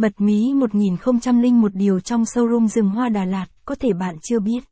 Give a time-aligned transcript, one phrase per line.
[0.00, 4.64] Bật mí 1001 điều trong showroom rừng hoa Đà Lạt, có thể bạn chưa biết.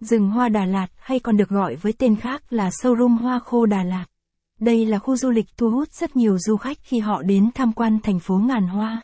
[0.00, 3.66] Rừng hoa Đà Lạt hay còn được gọi với tên khác là showroom hoa khô
[3.66, 4.04] Đà Lạt.
[4.60, 7.72] Đây là khu du lịch thu hút rất nhiều du khách khi họ đến tham
[7.72, 9.02] quan thành phố ngàn hoa.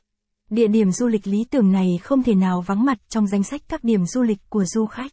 [0.51, 3.61] Địa điểm du lịch lý tưởng này không thể nào vắng mặt trong danh sách
[3.69, 5.13] các điểm du lịch của du khách,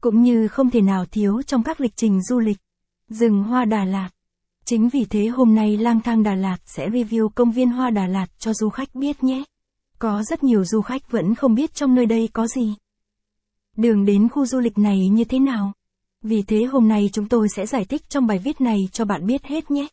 [0.00, 2.58] cũng như không thể nào thiếu trong các lịch trình du lịch.
[3.08, 4.10] Rừng hoa Đà Lạt
[4.64, 8.06] Chính vì thế hôm nay lang thang Đà Lạt sẽ review công viên hoa Đà
[8.06, 9.44] Lạt cho du khách biết nhé.
[9.98, 12.74] Có rất nhiều du khách vẫn không biết trong nơi đây có gì.
[13.76, 15.72] Đường đến khu du lịch này như thế nào?
[16.22, 19.26] Vì thế hôm nay chúng tôi sẽ giải thích trong bài viết này cho bạn
[19.26, 19.86] biết hết nhé.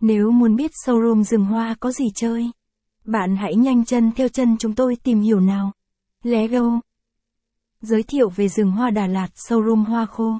[0.00, 2.50] Nếu muốn biết showroom rừng hoa có gì chơi,
[3.04, 5.72] bạn hãy nhanh chân theo chân chúng tôi tìm hiểu nào.
[6.24, 6.80] Let's go!
[7.80, 10.38] Giới thiệu về rừng hoa Đà Lạt showroom hoa khô.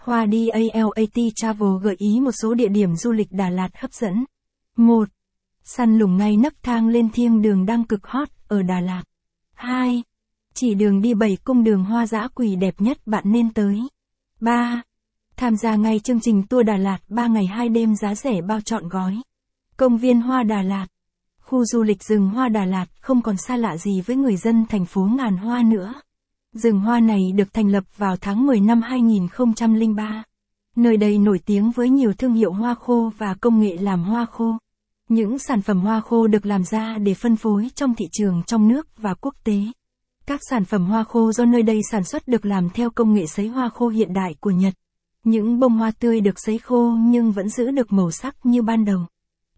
[0.00, 4.24] Hoa DALAT Travel gợi ý một số địa điểm du lịch Đà Lạt hấp dẫn.
[4.76, 5.08] 1.
[5.64, 9.02] Săn lùng ngay nấc thang lên thiên đường đang cực hot ở Đà Lạt.
[9.54, 10.02] 2.
[10.54, 13.80] Chỉ đường đi bảy cung đường hoa dã quỷ đẹp nhất bạn nên tới.
[14.40, 14.82] 3.
[15.36, 18.60] Tham gia ngay chương trình tour Đà Lạt 3 ngày 2 đêm giá rẻ bao
[18.60, 19.16] trọn gói.
[19.76, 20.86] Công viên Hoa Đà Lạt.
[21.40, 24.66] Khu du lịch rừng Hoa Đà Lạt không còn xa lạ gì với người dân
[24.68, 25.94] thành phố ngàn hoa nữa.
[26.54, 30.22] Rừng hoa này được thành lập vào tháng 10 năm 2003.
[30.76, 34.26] Nơi đây nổi tiếng với nhiều thương hiệu hoa khô và công nghệ làm hoa
[34.26, 34.56] khô.
[35.08, 38.68] Những sản phẩm hoa khô được làm ra để phân phối trong thị trường trong
[38.68, 39.62] nước và quốc tế.
[40.26, 43.26] Các sản phẩm hoa khô do nơi đây sản xuất được làm theo công nghệ
[43.26, 44.74] sấy hoa khô hiện đại của Nhật.
[45.24, 48.84] Những bông hoa tươi được sấy khô nhưng vẫn giữ được màu sắc như ban
[48.84, 49.00] đầu.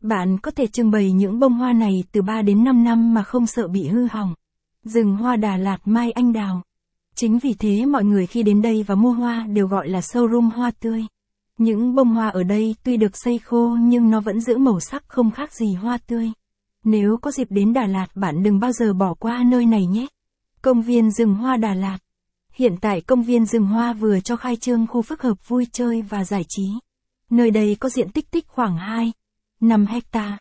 [0.01, 3.23] Bạn có thể trưng bày những bông hoa này từ 3 đến 5 năm mà
[3.23, 4.35] không sợ bị hư hỏng.
[4.85, 6.63] Rừng hoa Đà Lạt Mai Anh Đào
[7.15, 10.51] Chính vì thế mọi người khi đến đây và mua hoa đều gọi là showroom
[10.51, 11.05] hoa tươi.
[11.59, 15.05] Những bông hoa ở đây tuy được xây khô nhưng nó vẫn giữ màu sắc
[15.09, 16.33] không khác gì hoa tươi.
[16.85, 20.07] Nếu có dịp đến Đà Lạt bạn đừng bao giờ bỏ qua nơi này nhé.
[20.63, 21.99] Công viên rừng hoa Đà Lạt
[22.53, 26.03] Hiện tại công viên rừng hoa vừa cho khai trương khu phức hợp vui chơi
[26.03, 26.69] và giải trí.
[27.31, 29.13] Nơi đây có diện tích tích khoảng 2,
[29.61, 30.39] 5 hecta.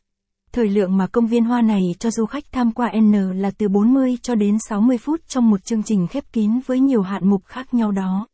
[0.53, 3.67] Thời lượng mà công viên hoa này cho du khách tham qua N là từ
[3.69, 7.41] 40 cho đến 60 phút trong một chương trình khép kín với nhiều hạng mục
[7.45, 8.27] khác nhau đó.